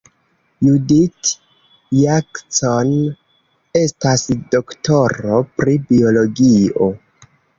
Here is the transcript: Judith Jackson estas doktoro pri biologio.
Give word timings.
Judith 0.67 1.29
Jackson 1.97 2.95
estas 3.81 4.25
doktoro 4.55 5.43
pri 5.59 5.77
biologio. 5.91 6.89